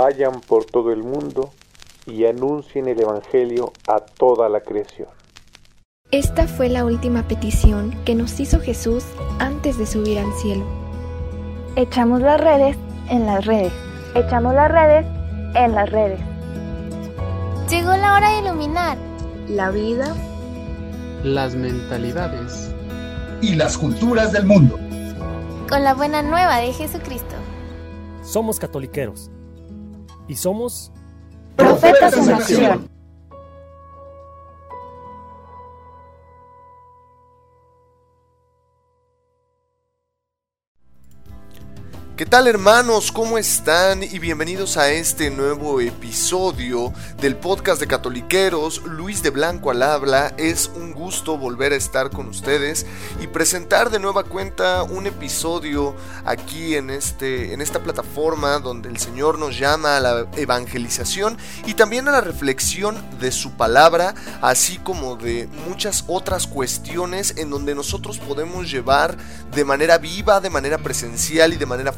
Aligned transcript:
vayan 0.00 0.40
por 0.40 0.64
todo 0.64 0.92
el 0.92 1.02
mundo 1.02 1.50
y 2.06 2.24
anuncien 2.24 2.88
el 2.88 2.98
Evangelio 2.98 3.70
a 3.86 4.00
toda 4.00 4.48
la 4.48 4.62
creación. 4.62 5.08
Esta 6.10 6.46
fue 6.46 6.70
la 6.70 6.86
última 6.86 7.28
petición 7.28 7.94
que 8.06 8.14
nos 8.14 8.40
hizo 8.40 8.60
Jesús 8.60 9.04
antes 9.38 9.76
de 9.76 9.84
subir 9.84 10.18
al 10.18 10.32
cielo. 10.40 10.64
Echamos 11.76 12.22
las 12.22 12.40
redes 12.40 12.78
en 13.10 13.26
las 13.26 13.44
redes. 13.44 13.74
Echamos 14.14 14.54
las 14.54 14.72
redes 14.72 15.06
en 15.54 15.74
las 15.74 15.90
redes. 15.90 16.20
Llegó 17.68 17.94
la 17.94 18.14
hora 18.14 18.30
de 18.32 18.38
iluminar 18.40 18.96
la 19.48 19.70
vida, 19.70 20.16
las 21.22 21.54
mentalidades 21.54 22.72
y 23.42 23.54
las 23.54 23.76
culturas 23.76 24.32
del 24.32 24.46
mundo. 24.46 24.78
Con 25.68 25.84
la 25.84 25.92
buena 25.92 26.22
nueva 26.22 26.56
de 26.56 26.72
Jesucristo. 26.72 27.36
Somos 28.22 28.58
catoliqueros 28.58 29.30
y 30.30 30.36
somos 30.36 30.92
profetas 31.56 32.16
en 32.16 32.32
acción. 32.32 32.99
¿Qué 42.20 42.26
tal 42.26 42.48
hermanos? 42.48 43.12
¿Cómo 43.12 43.38
están? 43.38 44.02
Y 44.02 44.18
bienvenidos 44.18 44.76
a 44.76 44.90
este 44.90 45.30
nuevo 45.30 45.80
episodio 45.80 46.92
del 47.18 47.34
podcast 47.34 47.80
de 47.80 47.86
Catoliqueros. 47.86 48.82
Luis 48.84 49.22
de 49.22 49.30
Blanco 49.30 49.70
al 49.70 49.82
habla. 49.82 50.34
Es 50.36 50.70
un 50.74 50.92
gusto 50.92 51.38
volver 51.38 51.72
a 51.72 51.76
estar 51.76 52.10
con 52.10 52.28
ustedes 52.28 52.84
y 53.22 53.26
presentar 53.26 53.88
de 53.88 54.00
nueva 54.00 54.24
cuenta 54.24 54.82
un 54.82 55.06
episodio 55.06 55.96
aquí 56.26 56.74
en, 56.74 56.90
este, 56.90 57.54
en 57.54 57.62
esta 57.62 57.82
plataforma 57.82 58.58
donde 58.58 58.90
el 58.90 58.98
Señor 58.98 59.38
nos 59.38 59.58
llama 59.58 59.96
a 59.96 60.00
la 60.00 60.26
evangelización 60.36 61.38
y 61.64 61.72
también 61.72 62.06
a 62.06 62.12
la 62.12 62.20
reflexión 62.20 63.02
de 63.18 63.32
su 63.32 63.52
palabra, 63.52 64.14
así 64.42 64.76
como 64.76 65.16
de 65.16 65.48
muchas 65.66 66.04
otras 66.06 66.46
cuestiones 66.46 67.32
en 67.38 67.48
donde 67.48 67.74
nosotros 67.74 68.18
podemos 68.18 68.70
llevar 68.70 69.16
de 69.54 69.64
manera 69.64 69.96
viva, 69.96 70.42
de 70.42 70.50
manera 70.50 70.76
presencial 70.76 71.54
y 71.54 71.56
de 71.56 71.64
manera 71.64 71.94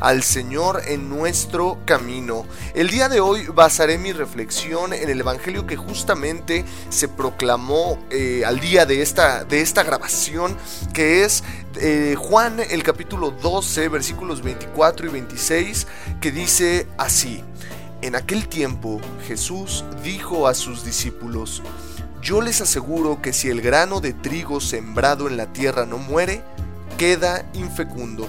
al 0.00 0.22
Señor 0.22 0.82
en 0.86 1.08
nuestro 1.08 1.78
camino. 1.84 2.46
El 2.74 2.90
día 2.90 3.08
de 3.08 3.18
hoy 3.18 3.46
basaré 3.48 3.98
mi 3.98 4.12
reflexión 4.12 4.92
en 4.92 5.10
el 5.10 5.20
Evangelio 5.20 5.66
que 5.66 5.76
justamente 5.76 6.64
se 6.90 7.08
proclamó 7.08 7.98
eh, 8.10 8.44
al 8.46 8.60
día 8.60 8.86
de 8.86 9.02
esta, 9.02 9.44
de 9.44 9.62
esta 9.62 9.82
grabación, 9.82 10.56
que 10.92 11.24
es 11.24 11.42
eh, 11.76 12.14
Juan 12.16 12.60
el 12.70 12.84
capítulo 12.84 13.32
12, 13.32 13.88
versículos 13.88 14.42
24 14.42 15.08
y 15.08 15.10
26, 15.10 15.86
que 16.20 16.30
dice 16.30 16.86
así. 16.96 17.42
En 18.02 18.14
aquel 18.14 18.46
tiempo 18.46 19.00
Jesús 19.26 19.84
dijo 20.04 20.46
a 20.46 20.54
sus 20.54 20.84
discípulos, 20.84 21.62
yo 22.22 22.40
les 22.40 22.60
aseguro 22.60 23.20
que 23.20 23.32
si 23.32 23.48
el 23.48 23.60
grano 23.60 24.00
de 24.00 24.12
trigo 24.12 24.60
sembrado 24.60 25.26
en 25.26 25.36
la 25.36 25.52
tierra 25.52 25.84
no 25.84 25.98
muere, 25.98 26.42
queda 26.96 27.44
infecundo 27.54 28.28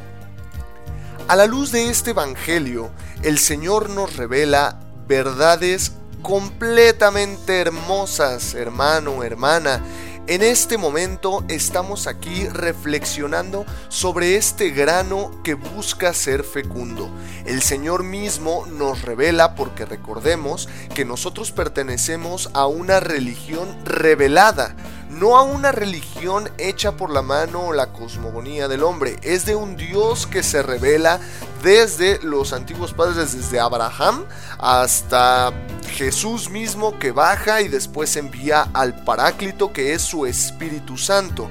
A 1.31 1.37
la 1.37 1.47
luz 1.47 1.71
de 1.71 1.89
este 1.89 2.09
Evangelio, 2.09 2.91
el 3.23 3.39
Señor 3.39 3.89
nos 3.89 4.17
revela 4.17 4.81
verdades 5.07 5.93
completamente 6.21 7.61
hermosas, 7.61 8.53
hermano, 8.53 9.23
hermana. 9.23 9.81
En 10.27 10.43
este 10.43 10.77
momento 10.77 11.45
estamos 11.47 12.07
aquí 12.07 12.49
reflexionando 12.49 13.65
sobre 13.87 14.35
este 14.35 14.71
grano 14.71 15.31
que 15.41 15.53
busca 15.53 16.13
ser 16.13 16.43
fecundo. 16.43 17.09
El 17.45 17.61
Señor 17.61 18.03
mismo 18.03 18.65
nos 18.65 19.01
revela 19.01 19.55
porque 19.55 19.85
recordemos 19.85 20.67
que 20.93 21.05
nosotros 21.05 21.53
pertenecemos 21.53 22.49
a 22.53 22.67
una 22.67 22.99
religión 22.99 23.69
revelada 23.85 24.75
no 25.11 25.37
a 25.37 25.43
una 25.43 25.71
religión 25.71 26.49
hecha 26.57 26.93
por 26.93 27.11
la 27.11 27.21
mano 27.21 27.67
o 27.67 27.73
la 27.73 27.91
cosmogonía 27.91 28.67
del 28.67 28.83
hombre, 28.83 29.17
es 29.21 29.45
de 29.45 29.55
un 29.55 29.75
Dios 29.75 30.25
que 30.25 30.41
se 30.41 30.63
revela 30.63 31.19
desde 31.61 32.19
los 32.23 32.53
antiguos 32.53 32.93
padres, 32.93 33.33
desde 33.33 33.59
Abraham 33.59 34.25
hasta 34.57 35.51
Jesús 35.91 36.49
mismo 36.49 36.97
que 36.97 37.11
baja 37.11 37.61
y 37.61 37.67
después 37.67 38.15
envía 38.15 38.69
al 38.73 39.03
Paráclito 39.03 39.73
que 39.73 39.93
es 39.93 40.01
su 40.01 40.25
Espíritu 40.25 40.97
Santo. 40.97 41.49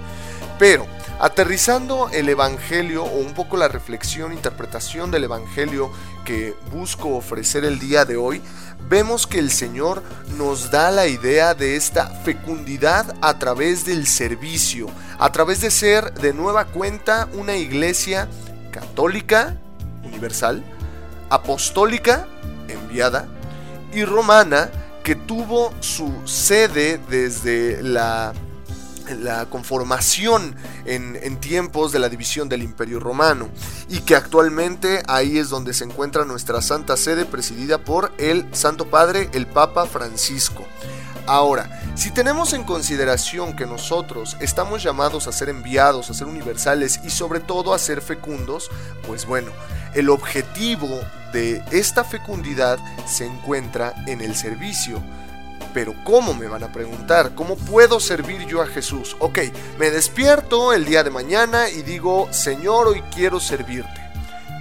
Pero 0.59 0.87
aterrizando 1.21 2.09
el 2.13 2.31
Evangelio 2.31 3.05
o 3.05 3.19
un 3.19 3.35
poco 3.35 3.59
la 3.59 3.69
reflexión, 3.69 4.33
interpretación 4.33 5.11
del 5.11 5.25
Evangelio 5.25 5.93
que 6.25 6.55
busco 6.73 7.15
ofrecer 7.15 7.65
el 7.65 7.79
día 7.79 8.07
de 8.07 8.17
hoy, 8.17 8.43
vemos 8.89 9.27
que 9.27 9.39
el 9.39 9.51
Señor 9.51 10.03
nos 10.37 10.71
da 10.71 10.91
la 10.91 11.07
idea 11.07 11.55
de 11.55 11.77
esta 11.77 12.07
fecundidad 12.07 13.15
a 13.21 13.39
través 13.39 13.85
del 13.85 14.07
servicio, 14.07 14.89
a 15.19 15.31
través 15.33 15.61
de 15.61 15.71
ser 15.71 16.15
de 16.15 16.33
nueva 16.33 16.67
cuenta 16.67 17.29
una 17.35 17.57
iglesia 17.57 18.29
católica, 18.71 19.57
universal, 20.05 20.65
apostólica, 21.29 22.27
enviada, 22.69 23.29
y 23.93 24.05
romana, 24.05 24.71
que 25.03 25.15
tuvo 25.15 25.73
su 25.81 26.13
sede 26.27 27.01
desde 27.09 27.83
la 27.83 28.33
la 29.17 29.47
conformación 29.47 30.57
en, 30.85 31.37
tiempos 31.41 31.93
de 31.93 31.99
la 31.99 32.09
división 32.09 32.49
del 32.49 32.63
Imperio 32.63 33.01
Romano 33.01 33.49
y 33.89 34.01
que 34.01 34.15
actualmente 34.15 35.03
ahí 35.09 35.39
es 35.39 35.49
donde 35.49 35.73
se 35.73 35.85
encuentra 35.85 36.25
nuestra 36.25 36.61
Santa 36.61 36.97
Sede 36.97 37.25
presidida 37.25 37.79
por 37.79 38.13
el 38.19 38.47
Santo 38.53 38.91
Padre, 38.91 39.31
el 39.33 39.47
Papa 39.47 39.87
Francisco. 39.87 40.67
Ahora, 41.27 41.81
si 41.95 42.11
tenemos 42.11 42.53
en 42.53 42.65
consideración 42.65 43.55
que 43.55 43.67
nosotros 43.67 44.37
estamos 44.41 44.83
llamados 44.83 45.27
a 45.27 45.33
ser 45.33 45.49
enviados, 45.49 46.11
a 46.11 46.15
ser 46.15 46.27
universales 46.27 47.01
y 47.05 47.11
sobre 47.11 47.41
todo 47.41 47.73
a 47.73 47.79
ser 47.79 48.01
fecundos, 48.01 48.71
pues 49.07 49.27
bueno, 49.27 49.51
el 49.95 50.09
objetivo 50.09 51.01
de 51.33 51.63
esta 51.71 52.05
fecundidad 52.05 52.79
se 53.07 53.27
encuentra 53.27 53.95
en 54.07 54.21
el 54.21 54.35
servicio 54.35 55.03
pero 55.73 55.95
¿cómo 56.05 56.35
me 56.35 56.49
van 56.49 56.65
a 56.65 56.73
preguntar? 56.73 57.35
¿Cómo 57.35 57.57
puedo 57.57 58.01
servir 58.01 58.47
yo 58.47 58.63
a 58.63 58.67
Jesús? 58.67 59.17
Ok, 59.19 59.39
me 59.79 59.91
despierto 59.91 60.73
el 60.73 60.85
día 60.85 61.05
de 61.05 61.11
mañana 61.11 61.69
y 61.69 61.83
digo, 61.83 62.29
Señor, 62.33 62.89
hoy 62.89 63.03
quiero 63.15 63.41
servirte. 63.41 64.01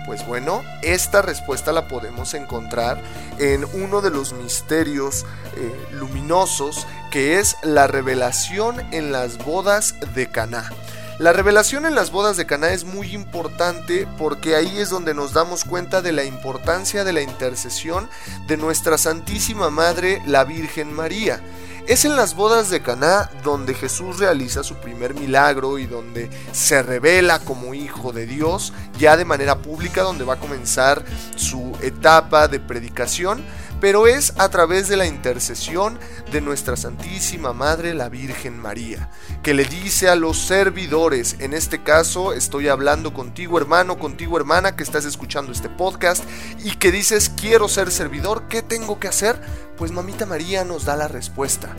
Pues 0.06 0.26
bueno, 0.26 0.64
esta 0.82 1.22
respuesta 1.22 1.72
la 1.72 1.88
podemos 1.88 2.34
encontrar 2.34 3.00
en 3.38 3.64
uno 3.74 4.02
de 4.02 4.10
los 4.10 4.34
misterios 4.34 5.26
eh, 5.56 5.88
luminosos 5.92 6.88
que 7.12 7.38
es 7.38 7.58
la 7.62 7.86
revelación 7.86 8.82
en 8.92 9.12
las 9.12 9.38
bodas 9.38 9.96
de 10.16 10.32
Caná. 10.32 10.72
La 11.20 11.34
revelación 11.34 11.86
en 11.86 11.96
las 11.96 12.12
bodas 12.12 12.38
de 12.38 12.46
Caná 12.46 12.70
es 12.70 12.86
muy 12.86 13.14
importante 13.14 14.08
porque 14.18 14.56
ahí 14.56 14.78
es 14.78 14.90
donde 14.90 15.14
nos 15.14 15.34
damos 15.34 15.66
cuenta 15.66 16.02
de 16.02 16.14
la 16.14 16.24
importancia 16.24 17.04
de 17.04 17.12
la 17.12 17.22
intercesión 17.22 18.10
de 18.48 18.56
nuestra 18.56 18.98
Santísima 18.98 19.70
Madre, 19.70 20.22
la 20.26 20.46
Virgen 20.46 20.94
María. 20.94 21.42
Es 21.88 22.06
en 22.06 22.16
las 22.16 22.36
bodas 22.36 22.70
de 22.70 22.82
Caná 22.82 23.30
donde 23.44 23.74
Jesús 23.74 24.18
realiza 24.18 24.64
su 24.64 24.76
primer 24.76 25.14
milagro 25.14 25.78
y 25.78 25.88
donde 25.88 26.30
se 26.54 26.82
revela 26.84 27.40
como 27.40 27.74
hijo 27.74 28.14
de 28.14 28.26
Dios, 28.26 28.72
ya 28.98 29.18
de 29.18 29.26
manera 29.26 29.58
pública, 29.58 30.04
donde 30.04 30.24
va 30.24 30.36
a 30.36 30.40
comenzar 30.40 31.04
su 31.36 31.76
etapa 31.82 32.48
de 32.48 32.62
predicación 32.62 33.44
pero 33.80 34.08
es 34.08 34.34
a 34.38 34.50
través 34.50 34.88
de 34.88 34.98
la 34.98 35.06
intercesión 35.06 36.00
de 36.32 36.42
nuestra 36.42 36.76
Santísima 36.76 37.54
Madre 37.54 37.94
la 37.94 38.10
Virgen 38.10 38.60
María, 38.60 39.10
que 39.44 39.54
le 39.54 39.66
dice 39.66 40.10
a 40.10 40.16
los 40.16 40.38
servidores, 40.38 41.36
en 41.40 41.54
este 41.54 41.82
caso 41.84 42.34
estoy 42.34 42.68
hablando 42.68 43.14
contigo 43.14 43.58
hermano, 43.58 44.00
contigo 44.00 44.38
hermana 44.38 44.76
que 44.76 44.84
estás 44.84 45.06
escuchando 45.06 45.52
este 45.52 45.70
podcast 45.70 46.24
y 46.64 46.76
que 46.76 46.92
dices 46.92 47.30
quiero 47.30 47.68
ser 47.68 47.92
servidor, 47.92 48.48
¿qué 48.50 48.62
tengo 48.62 49.00
que 49.00 49.08
hacer? 49.08 49.42
Pues 49.78 49.92
mamita 49.92 50.26
María 50.26 50.66
nos 50.66 50.86
da 50.86 50.96
la 50.96 51.08
respuesta, 51.08 51.76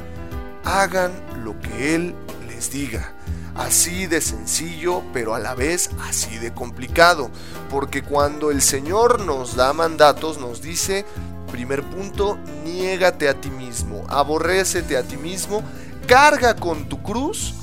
hagan 0.64 1.12
lo 1.44 1.58
que 1.60 1.94
Él 1.94 2.14
les 2.48 2.70
diga 2.70 3.14
así 3.54 4.06
de 4.06 4.20
sencillo, 4.20 5.02
pero 5.12 5.34
a 5.34 5.38
la 5.38 5.54
vez 5.54 5.90
así 6.08 6.38
de 6.38 6.52
complicado. 6.52 7.30
Porque 7.68 8.02
cuando 8.02 8.50
el 8.50 8.62
Señor 8.62 9.20
nos 9.20 9.56
da 9.56 9.72
mandatos, 9.72 10.38
nos 10.38 10.62
dice, 10.62 11.04
Primer 11.50 11.82
punto, 11.82 12.38
niégate 12.64 13.28
a 13.28 13.34
ti 13.34 13.50
mismo, 13.50 14.04
aborrécete 14.08 14.96
a 14.96 15.02
ti 15.02 15.16
mismo, 15.16 15.62
carga 16.06 16.54
con 16.54 16.88
tu 16.88 17.02
cruz 17.02 17.54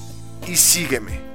y 0.47 0.57
sígueme. 0.57 1.25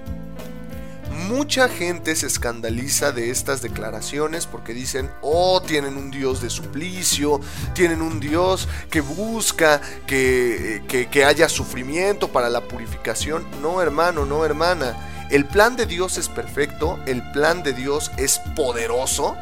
Mucha 1.28 1.68
gente 1.68 2.14
se 2.16 2.26
escandaliza 2.26 3.12
de 3.12 3.30
estas 3.30 3.62
declaraciones 3.62 4.46
porque 4.46 4.74
dicen, 4.74 5.10
oh, 5.22 5.62
tienen 5.62 5.96
un 5.96 6.10
Dios 6.10 6.42
de 6.42 6.50
suplicio, 6.50 7.40
tienen 7.74 8.02
un 8.02 8.18
Dios 8.18 8.68
que 8.90 9.00
busca 9.00 9.80
que, 10.06 10.82
que, 10.88 11.08
que 11.08 11.24
haya 11.24 11.48
sufrimiento 11.48 12.28
para 12.28 12.50
la 12.50 12.62
purificación. 12.62 13.46
No, 13.62 13.80
hermano, 13.80 14.26
no, 14.26 14.44
hermana. 14.44 14.96
El 15.30 15.46
plan 15.46 15.76
de 15.76 15.86
Dios 15.86 16.18
es 16.18 16.28
perfecto, 16.28 16.98
el 17.06 17.22
plan 17.32 17.62
de 17.62 17.72
Dios 17.72 18.10
es 18.18 18.38
poderoso 18.54 19.36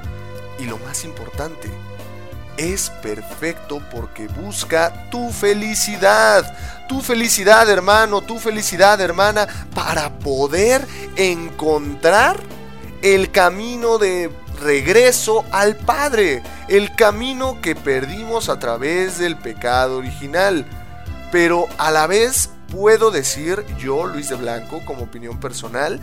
y 0.60 0.66
lo 0.66 0.78
más 0.78 1.04
importante, 1.04 1.68
es 2.60 2.90
perfecto 2.90 3.80
porque 3.90 4.28
busca 4.28 5.08
tu 5.10 5.30
felicidad. 5.30 6.44
Tu 6.88 7.00
felicidad, 7.00 7.68
hermano, 7.70 8.20
tu 8.20 8.38
felicidad, 8.38 9.00
hermana, 9.00 9.48
para 9.74 10.18
poder 10.18 10.86
encontrar 11.16 12.38
el 13.00 13.30
camino 13.30 13.96
de 13.96 14.30
regreso 14.60 15.46
al 15.52 15.76
Padre, 15.76 16.42
el 16.68 16.94
camino 16.94 17.62
que 17.62 17.74
perdimos 17.74 18.50
a 18.50 18.58
través 18.58 19.18
del 19.18 19.38
pecado 19.38 19.96
original. 19.96 20.66
Pero 21.32 21.66
a 21.78 21.90
la 21.90 22.06
vez 22.06 22.50
puedo 22.70 23.10
decir 23.10 23.64
yo, 23.78 24.04
Luis 24.06 24.28
de 24.28 24.34
Blanco, 24.34 24.82
como 24.84 25.04
opinión 25.04 25.40
personal, 25.40 25.98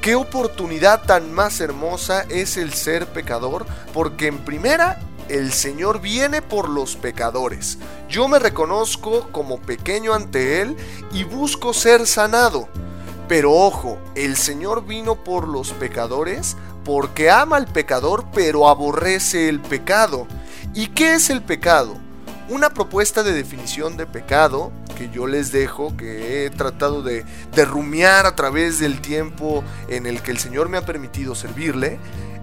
qué 0.00 0.16
oportunidad 0.16 1.02
tan 1.02 1.32
más 1.32 1.60
hermosa 1.60 2.24
es 2.28 2.56
el 2.56 2.72
ser 2.72 3.06
pecador, 3.06 3.66
porque 3.92 4.26
en 4.26 4.38
primera 4.38 4.98
el 5.28 5.52
Señor 5.52 6.00
viene 6.00 6.42
por 6.42 6.68
los 6.68 6.96
pecadores. 6.96 7.78
Yo 8.08 8.28
me 8.28 8.38
reconozco 8.38 9.28
como 9.32 9.60
pequeño 9.60 10.14
ante 10.14 10.60
Él 10.60 10.76
y 11.12 11.24
busco 11.24 11.72
ser 11.72 12.06
sanado. 12.06 12.68
Pero 13.28 13.52
ojo, 13.52 13.98
el 14.14 14.36
Señor 14.36 14.84
vino 14.86 15.14
por 15.16 15.48
los 15.48 15.72
pecadores 15.72 16.56
porque 16.84 17.30
ama 17.30 17.56
al 17.56 17.66
pecador 17.66 18.26
pero 18.34 18.68
aborrece 18.68 19.48
el 19.48 19.60
pecado. 19.60 20.26
¿Y 20.74 20.88
qué 20.88 21.14
es 21.14 21.30
el 21.30 21.42
pecado? 21.42 21.96
Una 22.48 22.70
propuesta 22.70 23.22
de 23.22 23.32
definición 23.32 23.96
de 23.96 24.06
pecado 24.06 24.72
que 24.98 25.08
yo 25.08 25.26
les 25.26 25.52
dejo, 25.52 25.96
que 25.96 26.44
he 26.44 26.50
tratado 26.50 27.02
de, 27.02 27.24
de 27.54 27.64
rumiar 27.64 28.26
a 28.26 28.36
través 28.36 28.78
del 28.78 29.00
tiempo 29.00 29.64
en 29.88 30.06
el 30.06 30.22
que 30.22 30.32
el 30.32 30.38
Señor 30.38 30.68
me 30.68 30.76
ha 30.76 30.84
permitido 30.84 31.34
servirle, 31.34 31.98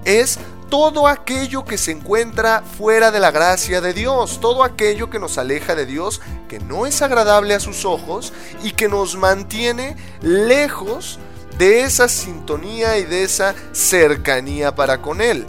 es 0.05 0.39
todo 0.69 1.07
aquello 1.07 1.65
que 1.65 1.77
se 1.77 1.91
encuentra 1.91 2.61
fuera 2.61 3.11
de 3.11 3.19
la 3.19 3.31
gracia 3.31 3.81
de 3.81 3.93
Dios, 3.93 4.39
todo 4.39 4.63
aquello 4.63 5.09
que 5.09 5.19
nos 5.19 5.37
aleja 5.37 5.75
de 5.75 5.85
Dios, 5.85 6.21
que 6.47 6.59
no 6.59 6.85
es 6.85 7.01
agradable 7.01 7.55
a 7.55 7.59
sus 7.59 7.85
ojos 7.85 8.33
y 8.63 8.71
que 8.71 8.87
nos 8.87 9.15
mantiene 9.15 9.97
lejos 10.21 11.19
de 11.57 11.81
esa 11.81 12.07
sintonía 12.07 12.97
y 12.97 13.03
de 13.03 13.23
esa 13.23 13.55
cercanía 13.73 14.75
para 14.75 15.01
con 15.01 15.21
Él. 15.21 15.45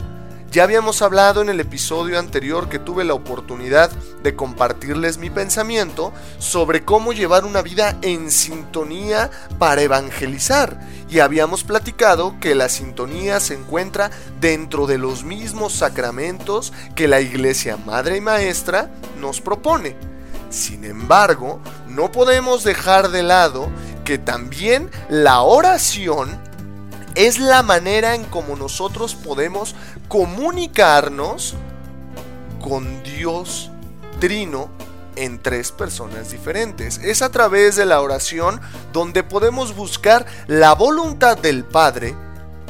Ya 0.50 0.64
habíamos 0.64 1.00
hablado 1.00 1.42
en 1.42 1.48
el 1.48 1.60
episodio 1.60 2.18
anterior 2.18 2.68
que 2.68 2.80
tuve 2.80 3.04
la 3.04 3.14
oportunidad 3.14 3.88
de 4.24 4.34
compartirles 4.34 5.16
mi 5.16 5.30
pensamiento 5.30 6.12
sobre 6.40 6.84
cómo 6.84 7.12
llevar 7.12 7.44
una 7.44 7.62
vida 7.62 7.96
en 8.02 8.32
sintonía 8.32 9.30
para 9.60 9.82
evangelizar. 9.82 10.80
Y 11.08 11.20
habíamos 11.20 11.62
platicado 11.62 12.34
que 12.40 12.56
la 12.56 12.68
sintonía 12.68 13.38
se 13.38 13.54
encuentra 13.54 14.10
dentro 14.40 14.88
de 14.88 14.98
los 14.98 15.22
mismos 15.22 15.72
sacramentos 15.72 16.72
que 16.96 17.06
la 17.06 17.20
Iglesia 17.20 17.76
Madre 17.76 18.16
y 18.16 18.20
Maestra 18.20 18.90
nos 19.20 19.40
propone. 19.40 19.94
Sin 20.48 20.84
embargo, 20.84 21.60
no 21.86 22.10
podemos 22.10 22.64
dejar 22.64 23.10
de 23.10 23.22
lado 23.22 23.68
que 24.04 24.18
también 24.18 24.90
la 25.08 25.42
oración 25.42 26.49
es 27.14 27.38
la 27.38 27.62
manera 27.62 28.14
en 28.14 28.24
cómo 28.24 28.56
nosotros 28.56 29.14
podemos 29.14 29.74
comunicarnos 30.08 31.54
con 32.60 33.02
Dios 33.02 33.70
Trino 34.20 34.68
en 35.16 35.40
tres 35.40 35.72
personas 35.72 36.30
diferentes. 36.30 36.98
Es 36.98 37.22
a 37.22 37.30
través 37.30 37.76
de 37.76 37.86
la 37.86 38.00
oración 38.00 38.60
donde 38.92 39.22
podemos 39.22 39.74
buscar 39.74 40.26
la 40.46 40.74
voluntad 40.74 41.36
del 41.38 41.64
Padre 41.64 42.14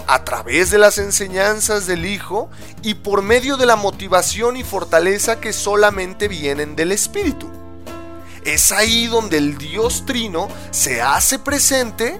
a 0.06 0.24
través 0.24 0.70
de 0.70 0.78
las 0.78 0.98
enseñanzas 0.98 1.86
del 1.86 2.06
Hijo 2.06 2.50
y 2.82 2.94
por 2.94 3.22
medio 3.22 3.56
de 3.56 3.66
la 3.66 3.76
motivación 3.76 4.56
y 4.56 4.64
fortaleza 4.64 5.40
que 5.40 5.52
solamente 5.52 6.28
vienen 6.28 6.74
del 6.74 6.92
Espíritu. 6.92 7.48
Es 8.44 8.72
ahí 8.72 9.06
donde 9.06 9.36
el 9.36 9.58
Dios 9.58 10.04
Trino 10.06 10.48
se 10.70 11.02
hace 11.02 11.38
presente 11.38 12.18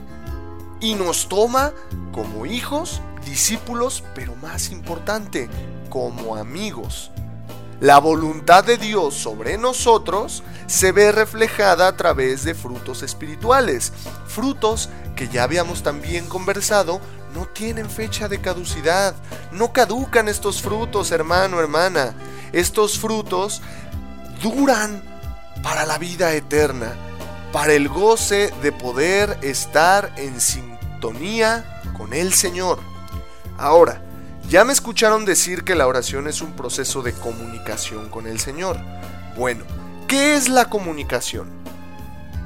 y 0.81 0.95
nos 0.95 1.29
toma 1.29 1.73
como 2.13 2.47
hijos, 2.47 3.01
discípulos, 3.25 4.03
pero 4.15 4.35
más 4.37 4.71
importante, 4.71 5.49
como 5.89 6.37
amigos. 6.37 7.11
La 7.81 7.99
voluntad 7.99 8.63
de 8.65 8.77
Dios 8.77 9.15
sobre 9.15 9.57
nosotros 9.57 10.43
se 10.67 10.93
ve 10.93 11.13
reflejada 11.13 11.89
a 11.89 11.97
través 11.97 12.45
de 12.45 12.55
frutos 12.55 13.03
espirituales, 13.03 13.93
frutos 14.27 14.91
que 15.17 15.29
ya 15.29 15.45
habíamos 15.45 15.83
también 15.83 16.27
conversado, 16.27 17.01
no 17.35 17.47
tienen 17.47 17.89
fecha 17.89 18.29
de 18.29 18.41
caducidad, 18.41 19.15
no 19.53 19.73
caducan 19.73 20.29
estos 20.29 20.61
frutos, 20.61 21.11
hermano, 21.11 21.61
hermana. 21.61 22.15
Estos 22.53 22.99
frutos 22.99 23.63
duran 24.43 25.03
para 25.63 25.87
la 25.87 25.99
vida 25.99 26.35
eterna, 26.35 26.95
para 27.53 27.73
el 27.73 27.89
goce 27.89 28.53
de 28.63 28.73
poder 28.73 29.39
estar 29.43 30.13
en 30.17 30.41
sintonía 30.41 31.83
con 31.97 32.13
el 32.13 32.33
Señor. 32.33 32.79
Ahora, 33.59 34.03
ya 34.49 34.65
me 34.65 34.73
escucharon 34.73 35.25
decir 35.25 35.65
que 35.65 35.75
la 35.75 35.87
oración 35.87 36.27
es 36.27 36.41
un 36.41 36.53
proceso 36.53 37.03
de 37.03 37.13
comunicación 37.13 38.09
con 38.09 38.27
el 38.27 38.41
Señor. 38.41 38.79
Bueno, 39.37 39.65
¿qué 40.09 40.35
es 40.35 40.49
la 40.49 40.67
comunicación? 40.67 41.49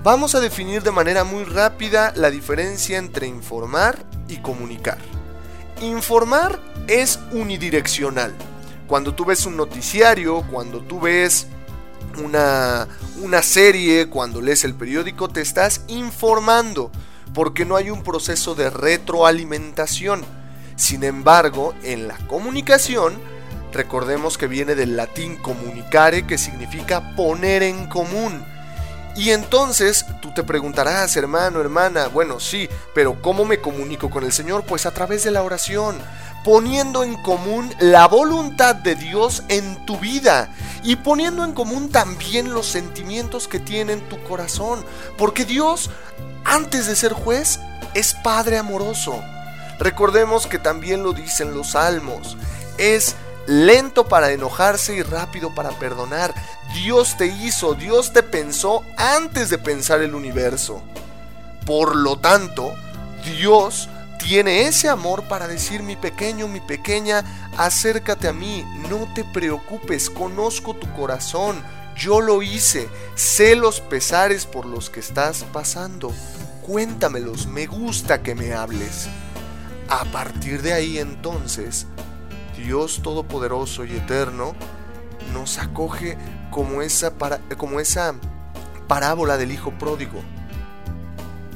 Vamos 0.03 0.35
a 0.35 0.41
definir 0.41 0.83
de 0.83 0.91
manera 0.91 1.25
muy 1.25 1.45
rápida 1.45 2.13
la 2.15 2.31
diferencia 2.31 2.99
entre 2.99 3.27
informar 3.27 4.05
y 4.29 4.37
comunicar. 4.37 4.99
Informar 5.81 6.61
es 6.89 7.19
unidireccional. 7.33 8.35
Cuando 8.87 9.15
tú 9.15 9.25
ves 9.25 9.47
un 9.47 9.57
noticiario, 9.57 10.43
cuando 10.53 10.81
tú 10.81 11.01
ves 11.01 11.47
una, 12.23 12.87
una 13.21 13.43
serie, 13.43 14.09
cuando 14.09 14.41
lees 14.41 14.65
el 14.65 14.75
periódico, 14.75 15.29
te 15.29 15.41
estás 15.41 15.83
informando 15.89 16.91
porque 17.33 17.65
no 17.65 17.77
hay 17.77 17.91
un 17.91 18.03
proceso 18.03 18.55
de 18.55 18.71
retroalimentación. 18.71 20.25
Sin 20.77 21.05
embargo, 21.05 21.75
en 21.83 22.09
la 22.09 22.17
comunicación, 22.27 23.15
recordemos 23.73 24.39
que 24.39 24.47
viene 24.47 24.75
del 24.75 24.97
latín 24.97 25.37
comunicare, 25.37 26.27
que 26.27 26.39
significa 26.39 27.15
poner 27.17 27.63
en 27.63 27.87
común. 27.89 28.45
Y 29.17 29.31
entonces 29.31 30.05
tú 30.21 30.35
te 30.35 30.43
preguntarás, 30.43 31.17
hermano, 31.17 31.61
hermana, 31.61 32.09
bueno, 32.09 32.41
sí, 32.41 32.69
pero 32.95 33.21
¿cómo 33.23 33.45
me 33.45 33.61
comunico 33.61 34.11
con 34.11 34.25
el 34.25 34.33
Señor? 34.33 34.65
Pues 34.65 34.87
a 34.87 34.91
través 34.91 35.23
de 35.23 35.31
la 35.31 35.43
oración, 35.43 35.97
poniendo 36.45 37.03
en 37.03 37.17
común 37.23 37.75
la 37.81 38.07
voluntad 38.07 38.77
de 38.77 38.95
Dios 38.95 39.43
en 39.49 39.85
tu 39.87 39.99
vida 39.99 40.51
y 40.83 40.97
poniendo 40.97 41.45
en 41.45 41.53
común 41.53 41.89
también 41.89 42.53
los 42.53 42.67
sentimientos 42.67 43.49
que 43.49 43.59
tiene 43.59 43.95
en 43.95 44.09
tu 44.09 44.23
corazón, 44.23 44.85
porque 45.17 45.45
Dios 45.45 45.91
antes 46.45 46.87
de 46.87 46.95
ser 46.95 47.13
juez, 47.13 47.59
es 47.95 48.15
Padre 48.15 48.59
amoroso. 48.59 49.23
Recordemos 49.79 50.47
que 50.47 50.59
también 50.59 51.03
lo 51.03 51.13
dicen 51.13 51.55
los 51.55 51.71
salmos. 51.71 52.37
Es 52.77 53.17
lento 53.47 54.07
para 54.07 54.31
enojarse 54.31 54.95
y 54.95 55.03
rápido 55.03 55.55
para 55.55 55.71
perdonar. 55.71 56.35
Dios 56.75 57.17
te 57.17 57.27
hizo, 57.27 57.75
Dios 57.75 58.13
te 58.13 58.23
pensó 58.23 58.85
antes 58.97 59.49
de 59.49 59.59
pensar 59.59 60.03
el 60.03 60.15
universo. 60.15 60.83
Por 61.67 61.97
lo 61.97 62.19
tanto, 62.19 62.75
Dios 63.25 63.89
tiene 64.25 64.67
ese 64.67 64.89
amor 64.89 65.29
para 65.29 65.47
decir 65.47 65.83
mi 65.83 65.97
pequeño, 65.97 66.49
mi 66.49 66.61
pequeña, 66.61 67.23
acércate 67.59 68.27
a 68.27 68.33
mí, 68.33 68.65
no 68.89 69.07
te 69.13 69.23
preocupes, 69.23 70.09
conozco 70.09 70.75
tu 70.75 70.91
corazón, 70.95 71.63
yo 71.95 72.23
lo 72.23 72.41
hice, 72.41 72.89
sé 73.15 73.55
los 73.55 73.83
pesares 73.83 74.47
por 74.47 74.65
los 74.65 74.89
que 74.89 75.01
estás 75.01 75.45
pasando. 75.53 76.11
Cuéntamelos, 76.63 77.47
me 77.47 77.67
gusta 77.67 78.23
que 78.23 78.35
me 78.35 78.55
hables. 78.55 79.09
A 79.91 80.07
partir 80.07 80.63
de 80.63 80.73
ahí 80.73 80.99
entonces, 80.99 81.87
Dios 82.57 83.03
Todopoderoso 83.03 83.85
y 83.85 83.95
Eterno 83.95 84.55
nos 85.35 85.59
acoge 85.59 86.17
como 86.51 86.81
esa, 86.81 87.13
como 87.59 87.79
esa 87.79 88.15
parábola 88.89 89.37
del 89.37 89.53
Hijo 89.53 89.71
Pródigo. 89.79 90.23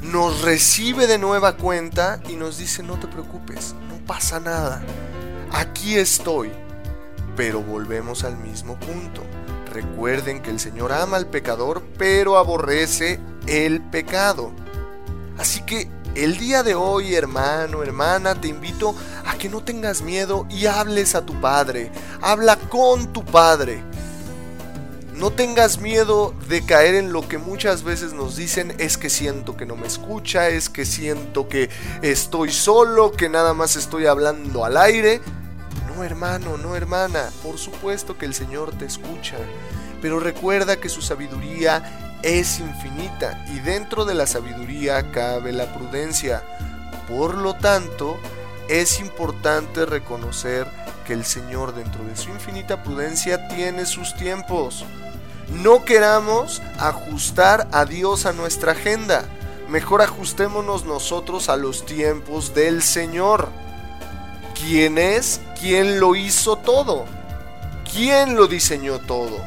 Nos 0.02 0.42
recibe 0.42 1.06
de 1.06 1.18
nueva 1.18 1.56
cuenta 1.56 2.20
y 2.28 2.34
nos 2.34 2.58
dice, 2.58 2.82
no 2.82 2.98
te 2.98 3.06
preocupes, 3.06 3.74
no 3.88 4.04
pasa 4.06 4.40
nada. 4.40 4.82
Aquí 5.52 5.96
estoy. 5.96 6.50
Pero 7.36 7.60
volvemos 7.60 8.24
al 8.24 8.36
mismo 8.36 8.78
punto 8.80 9.22
Recuerden 9.72 10.40
que 10.42 10.50
el 10.50 10.60
Señor 10.60 10.92
ama 10.92 11.16
al 11.16 11.26
pecador, 11.26 11.82
pero 11.98 12.38
aborrece 12.38 13.20
el 13.46 13.80
pecado. 13.80 14.50
Así 15.38 15.60
que 15.62 15.88
el 16.14 16.38
día 16.38 16.62
de 16.62 16.74
hoy, 16.74 17.14
hermano, 17.14 17.82
hermana, 17.82 18.34
te 18.34 18.48
invito 18.48 18.94
a 19.26 19.36
que 19.36 19.48
no 19.48 19.62
tengas 19.62 20.02
miedo 20.02 20.46
y 20.50 20.66
hables 20.66 21.14
a 21.14 21.24
tu 21.24 21.38
Padre. 21.40 21.92
Habla 22.22 22.56
con 22.56 23.12
tu 23.12 23.24
Padre. 23.24 23.84
No 25.18 25.32
tengas 25.32 25.80
miedo 25.80 26.32
de 26.48 26.64
caer 26.64 26.94
en 26.94 27.12
lo 27.12 27.26
que 27.26 27.38
muchas 27.38 27.82
veces 27.82 28.12
nos 28.12 28.36
dicen 28.36 28.72
es 28.78 28.96
que 28.96 29.10
siento 29.10 29.56
que 29.56 29.66
no 29.66 29.74
me 29.74 29.88
escucha, 29.88 30.48
es 30.48 30.68
que 30.68 30.86
siento 30.86 31.48
que 31.48 31.70
estoy 32.02 32.52
solo, 32.52 33.10
que 33.10 33.28
nada 33.28 33.52
más 33.52 33.74
estoy 33.74 34.06
hablando 34.06 34.64
al 34.64 34.76
aire. 34.76 35.20
No 35.88 36.04
hermano, 36.04 36.56
no 36.56 36.76
hermana, 36.76 37.30
por 37.42 37.58
supuesto 37.58 38.16
que 38.16 38.26
el 38.26 38.34
Señor 38.34 38.70
te 38.78 38.84
escucha, 38.84 39.38
pero 40.00 40.20
recuerda 40.20 40.76
que 40.76 40.88
su 40.88 41.02
sabiduría 41.02 42.20
es 42.22 42.60
infinita 42.60 43.44
y 43.52 43.58
dentro 43.58 44.04
de 44.04 44.14
la 44.14 44.28
sabiduría 44.28 45.10
cabe 45.10 45.50
la 45.50 45.74
prudencia. 45.74 46.44
Por 47.08 47.34
lo 47.34 47.54
tanto, 47.54 48.16
es 48.68 49.00
importante 49.00 49.84
reconocer 49.84 50.68
que 51.04 51.14
el 51.14 51.24
Señor 51.24 51.74
dentro 51.74 52.04
de 52.04 52.16
su 52.16 52.30
infinita 52.30 52.84
prudencia 52.84 53.48
tiene 53.48 53.84
sus 53.84 54.14
tiempos. 54.14 54.84
No 55.52 55.84
queramos 55.84 56.60
ajustar 56.78 57.68
a 57.72 57.84
Dios 57.86 58.26
a 58.26 58.32
nuestra 58.32 58.72
agenda. 58.72 59.24
Mejor 59.68 60.02
ajustémonos 60.02 60.84
nosotros 60.84 61.48
a 61.48 61.56
los 61.56 61.86
tiempos 61.86 62.54
del 62.54 62.82
Señor. 62.82 63.48
¿Quién 64.54 64.98
es? 64.98 65.40
¿Quién 65.60 66.00
lo 66.00 66.16
hizo 66.16 66.56
todo? 66.56 67.06
¿Quién 67.90 68.36
lo 68.36 68.46
diseñó 68.46 68.98
todo? 68.98 69.38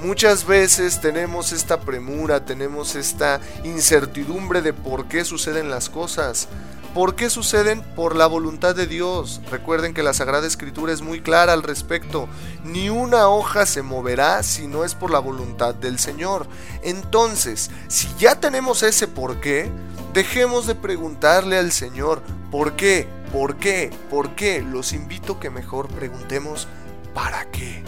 Muchas 0.00 0.44
veces 0.46 1.00
tenemos 1.00 1.52
esta 1.52 1.80
premura, 1.80 2.44
tenemos 2.44 2.94
esta 2.94 3.40
incertidumbre 3.62 4.60
de 4.60 4.72
por 4.72 5.06
qué 5.06 5.24
suceden 5.24 5.70
las 5.70 5.88
cosas. 5.88 6.48
¿Por 6.94 7.16
qué 7.16 7.28
suceden? 7.28 7.82
Por 7.96 8.14
la 8.14 8.28
voluntad 8.28 8.76
de 8.76 8.86
Dios. 8.86 9.40
Recuerden 9.50 9.94
que 9.94 10.04
la 10.04 10.14
Sagrada 10.14 10.46
Escritura 10.46 10.92
es 10.92 11.02
muy 11.02 11.20
clara 11.20 11.52
al 11.52 11.64
respecto. 11.64 12.28
Ni 12.62 12.88
una 12.88 13.28
hoja 13.28 13.66
se 13.66 13.82
moverá 13.82 14.44
si 14.44 14.68
no 14.68 14.84
es 14.84 14.94
por 14.94 15.10
la 15.10 15.18
voluntad 15.18 15.74
del 15.74 15.98
Señor. 15.98 16.46
Entonces, 16.84 17.72
si 17.88 18.06
ya 18.16 18.38
tenemos 18.38 18.84
ese 18.84 19.08
por 19.08 19.40
qué, 19.40 19.72
dejemos 20.12 20.68
de 20.68 20.76
preguntarle 20.76 21.58
al 21.58 21.72
Señor, 21.72 22.22
¿por 22.52 22.76
qué? 22.76 23.08
¿Por 23.32 23.56
qué? 23.56 23.90
¿Por 24.08 24.36
qué? 24.36 24.62
Los 24.62 24.92
invito 24.92 25.40
que 25.40 25.50
mejor 25.50 25.88
preguntemos, 25.88 26.68
¿para 27.12 27.50
qué? 27.50 27.82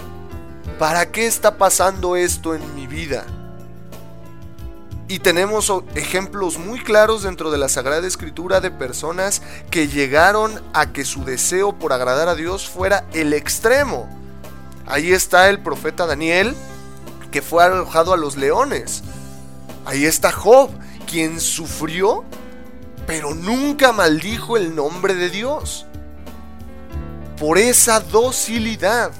¿Para 0.80 1.12
qué 1.12 1.28
está 1.28 1.58
pasando 1.58 2.16
esto 2.16 2.56
en 2.56 2.74
mi 2.74 2.88
vida? 2.88 3.24
Y 5.08 5.20
tenemos 5.20 5.72
ejemplos 5.94 6.58
muy 6.58 6.80
claros 6.80 7.22
dentro 7.22 7.52
de 7.52 7.58
la 7.58 7.68
Sagrada 7.68 8.06
Escritura 8.06 8.60
de 8.60 8.72
personas 8.72 9.40
que 9.70 9.86
llegaron 9.86 10.60
a 10.72 10.92
que 10.92 11.04
su 11.04 11.24
deseo 11.24 11.78
por 11.78 11.92
agradar 11.92 12.28
a 12.28 12.34
Dios 12.34 12.68
fuera 12.68 13.06
el 13.12 13.32
extremo. 13.32 14.08
Ahí 14.84 15.12
está 15.12 15.48
el 15.48 15.60
profeta 15.60 16.06
Daniel, 16.06 16.56
que 17.30 17.40
fue 17.40 17.62
arrojado 17.62 18.12
a 18.12 18.16
los 18.16 18.36
leones. 18.36 19.04
Ahí 19.84 20.06
está 20.06 20.32
Job, 20.32 20.70
quien 21.08 21.38
sufrió, 21.38 22.24
pero 23.06 23.32
nunca 23.32 23.92
maldijo 23.92 24.56
el 24.56 24.74
nombre 24.74 25.14
de 25.14 25.30
Dios. 25.30 25.86
Por 27.38 27.58
esa 27.58 28.00
docilidad. 28.00 29.12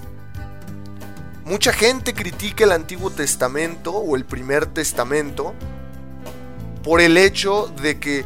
Mucha 1.44 1.72
gente 1.72 2.12
critica 2.12 2.64
el 2.64 2.72
Antiguo 2.72 3.10
Testamento 3.10 3.92
o 3.92 4.16
el 4.16 4.24
Primer 4.24 4.66
Testamento 4.66 5.54
por 6.86 7.00
el 7.00 7.16
hecho 7.16 7.68
de 7.82 7.98
que, 7.98 8.24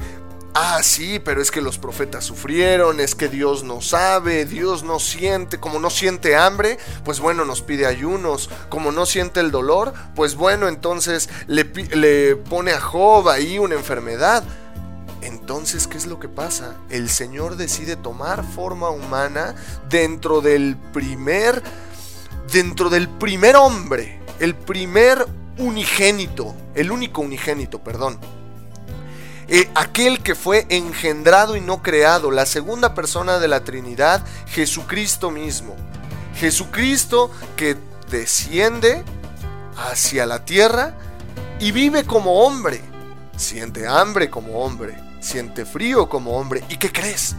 ah, 0.52 0.80
sí, 0.82 1.18
pero 1.18 1.40
es 1.40 1.50
que 1.50 1.62
los 1.62 1.78
profetas 1.78 2.26
sufrieron, 2.26 3.00
es 3.00 3.14
que 3.14 3.30
Dios 3.30 3.64
no 3.64 3.80
sabe, 3.80 4.44
Dios 4.44 4.82
no 4.82 5.00
siente, 5.00 5.58
como 5.58 5.78
no 5.78 5.88
siente 5.88 6.36
hambre, 6.36 6.76
pues 7.02 7.20
bueno, 7.20 7.46
nos 7.46 7.62
pide 7.62 7.86
ayunos, 7.86 8.50
como 8.68 8.92
no 8.92 9.06
siente 9.06 9.40
el 9.40 9.50
dolor, 9.50 9.94
pues 10.14 10.34
bueno, 10.34 10.68
entonces 10.68 11.30
le, 11.46 11.64
pone 12.36 12.72
a 12.72 12.80
Job 12.82 13.30
ahí 13.30 13.58
una 13.58 13.76
enfermedad. 13.76 14.44
Entonces, 15.22 15.86
¿qué 15.86 15.96
es 15.96 16.04
lo 16.04 16.20
que 16.20 16.28
pasa? 16.28 16.76
El 16.90 17.08
Señor 17.08 17.56
decide 17.56 17.96
tomar 17.96 18.44
forma 18.44 18.90
humana 18.90 19.54
dentro 19.88 20.42
del 20.42 20.76
primer 20.92 21.62
dentro 22.52 22.90
del 22.90 23.08
primer 23.08 23.56
hombre, 23.56 24.20
el 24.38 24.54
primer 24.54 25.26
unigénito, 25.56 26.54
el 26.74 26.92
único 26.92 27.22
unigénito, 27.22 27.82
perdón. 27.82 28.20
Eh, 29.52 29.68
aquel 29.74 30.22
que 30.22 30.36
fue 30.36 30.64
engendrado 30.68 31.56
y 31.56 31.60
no 31.60 31.82
creado, 31.82 32.30
la 32.30 32.46
segunda 32.46 32.94
persona 32.94 33.40
de 33.40 33.48
la 33.48 33.64
Trinidad, 33.64 34.24
Jesucristo 34.46 35.32
mismo. 35.32 35.74
Jesucristo 36.36 37.32
que 37.56 37.76
desciende 38.10 39.02
hacia 39.76 40.24
la 40.24 40.44
tierra 40.44 40.94
y 41.58 41.72
vive 41.72 42.04
como 42.04 42.44
hombre. 42.44 42.80
Siente 43.36 43.88
hambre 43.88 44.30
como 44.30 44.60
hombre, 44.64 44.96
siente 45.18 45.64
frío 45.64 46.08
como 46.08 46.38
hombre. 46.38 46.62
¿Y 46.68 46.76
qué 46.76 46.92
crees? 46.92 47.34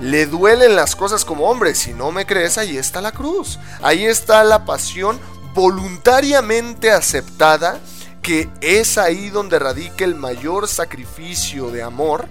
Le 0.00 0.26
duelen 0.26 0.76
las 0.76 0.94
cosas 0.94 1.24
como 1.24 1.50
hombre. 1.50 1.74
Si 1.74 1.92
no 1.92 2.12
me 2.12 2.24
crees, 2.24 2.56
ahí 2.56 2.76
está 2.76 3.00
la 3.00 3.10
cruz. 3.10 3.58
Ahí 3.82 4.04
está 4.04 4.44
la 4.44 4.64
pasión 4.64 5.18
voluntariamente 5.54 6.92
aceptada 6.92 7.80
que 8.22 8.48
es 8.60 8.98
ahí 8.98 9.30
donde 9.30 9.58
radica 9.58 10.04
el 10.04 10.14
mayor 10.14 10.68
sacrificio 10.68 11.70
de 11.70 11.82
amor 11.82 12.28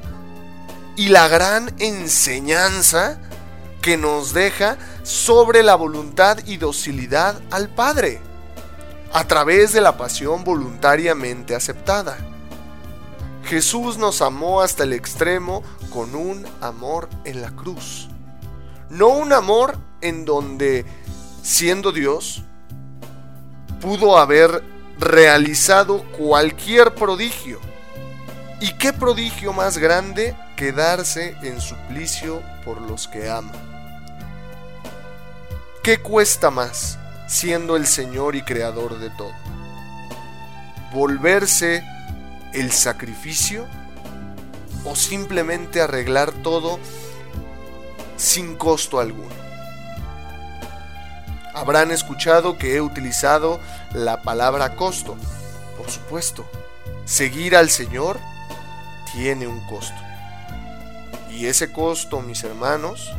y 0.95 1.09
la 1.09 1.27
gran 1.27 1.73
enseñanza 1.79 3.19
que 3.81 3.97
nos 3.97 4.33
deja 4.33 4.77
sobre 5.03 5.63
la 5.63 5.75
voluntad 5.75 6.37
y 6.45 6.57
docilidad 6.57 7.41
al 7.51 7.67
Padre, 7.69 8.21
a 9.11 9.27
través 9.27 9.73
de 9.73 9.81
la 9.81 9.97
pasión 9.97 10.43
voluntariamente 10.43 11.55
aceptada. 11.55 12.17
Jesús 13.43 13.97
nos 13.97 14.21
amó 14.21 14.61
hasta 14.61 14.83
el 14.83 14.93
extremo 14.93 15.63
con 15.89 16.15
un 16.15 16.45
amor 16.61 17.09
en 17.25 17.41
la 17.41 17.51
cruz. 17.51 18.07
No 18.89 19.09
un 19.09 19.33
amor 19.33 19.77
en 19.99 20.25
donde, 20.25 20.85
siendo 21.41 21.91
Dios, 21.91 22.43
pudo 23.81 24.17
haber 24.17 24.63
realizado 25.01 26.03
cualquier 26.11 26.93
prodigio. 26.93 27.59
¿Y 28.61 28.73
qué 28.73 28.93
prodigio 28.93 29.51
más 29.51 29.79
grande 29.79 30.35
que 30.55 30.71
darse 30.71 31.35
en 31.41 31.59
suplicio 31.59 32.43
por 32.63 32.79
los 32.79 33.07
que 33.07 33.27
ama? 33.27 33.51
¿Qué 35.83 35.97
cuesta 35.97 36.51
más 36.51 36.99
siendo 37.27 37.75
el 37.75 37.87
Señor 37.87 38.35
y 38.35 38.43
Creador 38.43 38.99
de 38.99 39.09
todo? 39.09 39.33
¿Volverse 40.93 41.83
el 42.53 42.71
sacrificio 42.71 43.65
o 44.85 44.95
simplemente 44.95 45.81
arreglar 45.81 46.31
todo 46.31 46.79
sin 48.17 48.55
costo 48.55 48.99
alguno? 48.99 49.50
Habrán 51.61 51.91
escuchado 51.91 52.57
que 52.57 52.75
he 52.75 52.81
utilizado 52.81 53.59
la 53.93 54.23
palabra 54.23 54.75
costo. 54.75 55.15
Por 55.77 55.91
supuesto, 55.91 56.43
seguir 57.05 57.55
al 57.55 57.69
Señor 57.69 58.17
tiene 59.13 59.45
un 59.45 59.59
costo. 59.67 59.93
Y 61.29 61.45
ese 61.45 61.71
costo, 61.71 62.19
mis 62.21 62.43
hermanos, 62.43 63.11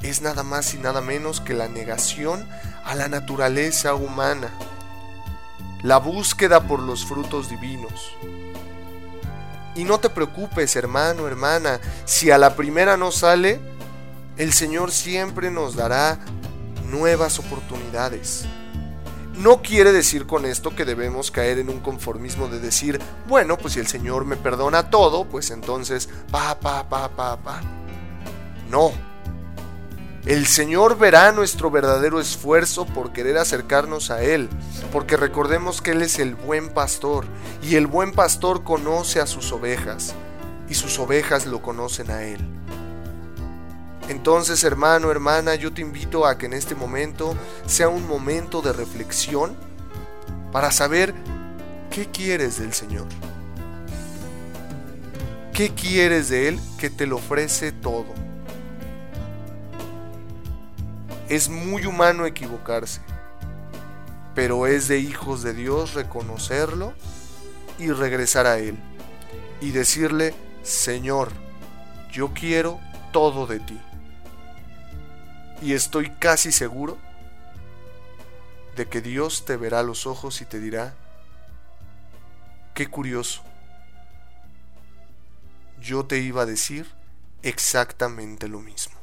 es 0.00 0.22
nada 0.22 0.44
más 0.44 0.72
y 0.72 0.78
nada 0.78 1.02
menos 1.02 1.42
que 1.42 1.52
la 1.52 1.68
negación 1.68 2.48
a 2.86 2.94
la 2.94 3.08
naturaleza 3.08 3.94
humana, 3.94 4.48
la 5.82 5.98
búsqueda 5.98 6.66
por 6.66 6.80
los 6.80 7.04
frutos 7.04 7.50
divinos. 7.50 8.16
Y 9.74 9.84
no 9.84 10.00
te 10.00 10.08
preocupes, 10.08 10.74
hermano, 10.74 11.28
hermana, 11.28 11.80
si 12.06 12.30
a 12.30 12.38
la 12.38 12.56
primera 12.56 12.96
no 12.96 13.12
sale, 13.12 13.60
el 14.38 14.54
Señor 14.54 14.90
siempre 14.90 15.50
nos 15.50 15.76
dará 15.76 16.18
nuevas 16.90 17.38
oportunidades. 17.38 18.46
No 19.36 19.62
quiere 19.62 19.92
decir 19.92 20.26
con 20.26 20.44
esto 20.44 20.74
que 20.74 20.84
debemos 20.84 21.30
caer 21.30 21.58
en 21.58 21.70
un 21.70 21.80
conformismo 21.80 22.48
de 22.48 22.60
decir, 22.60 23.00
bueno, 23.26 23.56
pues 23.56 23.74
si 23.74 23.80
el 23.80 23.86
Señor 23.86 24.26
me 24.26 24.36
perdona 24.36 24.90
todo, 24.90 25.24
pues 25.24 25.50
entonces, 25.50 26.10
pa, 26.30 26.60
pa, 26.60 26.88
pa, 26.88 27.08
pa, 27.08 27.36
pa. 27.38 27.60
No. 28.68 28.92
El 30.26 30.46
Señor 30.46 30.98
verá 30.98 31.32
nuestro 31.32 31.70
verdadero 31.70 32.20
esfuerzo 32.20 32.84
por 32.84 33.12
querer 33.12 33.38
acercarnos 33.38 34.10
a 34.10 34.22
Él, 34.22 34.50
porque 34.92 35.16
recordemos 35.16 35.80
que 35.80 35.92
Él 35.92 36.02
es 36.02 36.18
el 36.18 36.34
buen 36.34 36.68
pastor, 36.68 37.24
y 37.62 37.76
el 37.76 37.86
buen 37.86 38.12
pastor 38.12 38.62
conoce 38.62 39.20
a 39.20 39.26
sus 39.26 39.50
ovejas, 39.52 40.14
y 40.68 40.74
sus 40.74 40.98
ovejas 40.98 41.46
lo 41.46 41.62
conocen 41.62 42.10
a 42.10 42.24
Él. 42.24 42.40
Entonces, 44.10 44.64
hermano, 44.64 45.12
hermana, 45.12 45.54
yo 45.54 45.72
te 45.72 45.82
invito 45.82 46.26
a 46.26 46.36
que 46.36 46.46
en 46.46 46.52
este 46.52 46.74
momento 46.74 47.36
sea 47.64 47.88
un 47.88 48.08
momento 48.08 48.60
de 48.60 48.72
reflexión 48.72 49.56
para 50.50 50.72
saber 50.72 51.14
qué 51.92 52.06
quieres 52.06 52.58
del 52.58 52.72
Señor. 52.72 53.06
¿Qué 55.52 55.72
quieres 55.72 56.28
de 56.28 56.48
Él 56.48 56.60
que 56.76 56.90
te 56.90 57.06
lo 57.06 57.18
ofrece 57.18 57.70
todo? 57.70 58.12
Es 61.28 61.48
muy 61.48 61.86
humano 61.86 62.26
equivocarse, 62.26 63.02
pero 64.34 64.66
es 64.66 64.88
de 64.88 64.98
hijos 64.98 65.44
de 65.44 65.54
Dios 65.54 65.94
reconocerlo 65.94 66.94
y 67.78 67.92
regresar 67.92 68.48
a 68.48 68.58
Él 68.58 68.76
y 69.60 69.70
decirle, 69.70 70.34
Señor, 70.64 71.28
yo 72.10 72.32
quiero 72.34 72.80
todo 73.12 73.46
de 73.46 73.60
ti. 73.60 73.80
Y 75.60 75.74
estoy 75.74 76.10
casi 76.10 76.52
seguro 76.52 76.98
de 78.76 78.88
que 78.88 79.00
Dios 79.00 79.44
te 79.44 79.56
verá 79.56 79.82
los 79.82 80.06
ojos 80.06 80.40
y 80.40 80.46
te 80.46 80.58
dirá, 80.58 80.94
qué 82.74 82.88
curioso, 82.88 83.42
yo 85.80 86.06
te 86.06 86.18
iba 86.18 86.42
a 86.42 86.46
decir 86.46 86.86
exactamente 87.42 88.48
lo 88.48 88.60
mismo. 88.60 88.99